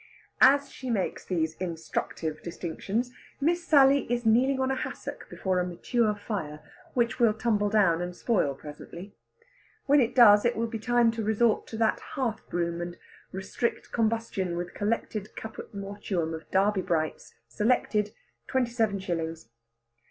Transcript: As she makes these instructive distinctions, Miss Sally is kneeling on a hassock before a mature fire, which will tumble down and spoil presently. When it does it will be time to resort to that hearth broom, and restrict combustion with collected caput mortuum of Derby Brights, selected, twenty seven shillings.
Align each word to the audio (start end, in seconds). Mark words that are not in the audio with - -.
As 0.41 0.71
she 0.71 0.89
makes 0.89 1.23
these 1.23 1.53
instructive 1.57 2.41
distinctions, 2.41 3.11
Miss 3.39 3.63
Sally 3.63 4.11
is 4.11 4.25
kneeling 4.25 4.59
on 4.59 4.71
a 4.71 4.75
hassock 4.75 5.29
before 5.29 5.59
a 5.59 5.63
mature 5.63 6.15
fire, 6.15 6.59
which 6.95 7.19
will 7.19 7.35
tumble 7.35 7.69
down 7.69 8.01
and 8.01 8.15
spoil 8.15 8.55
presently. 8.55 9.13
When 9.85 9.99
it 10.01 10.15
does 10.15 10.43
it 10.43 10.55
will 10.55 10.65
be 10.65 10.79
time 10.79 11.11
to 11.11 11.23
resort 11.23 11.67
to 11.67 11.77
that 11.77 11.99
hearth 11.99 12.41
broom, 12.49 12.81
and 12.81 12.97
restrict 13.31 13.91
combustion 13.91 14.57
with 14.57 14.73
collected 14.73 15.35
caput 15.35 15.71
mortuum 15.71 16.33
of 16.33 16.49
Derby 16.49 16.81
Brights, 16.81 17.35
selected, 17.47 18.11
twenty 18.47 18.71
seven 18.71 18.97
shillings. 18.97 19.49